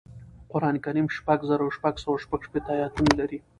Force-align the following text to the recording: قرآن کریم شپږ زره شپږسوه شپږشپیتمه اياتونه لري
قرآن 0.51 0.75
کریم 0.85 1.07
شپږ 1.17 1.39
زره 1.49 1.67
شپږسوه 1.77 2.21
شپږشپیتمه 2.23 2.71
اياتونه 2.77 3.11
لري 3.19 3.39